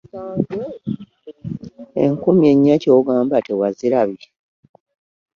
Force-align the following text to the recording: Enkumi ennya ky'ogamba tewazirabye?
Enkumi 2.03 2.45
ennya 2.53 2.75
ky'ogamba 2.81 3.37
tewazirabye? 3.47 4.27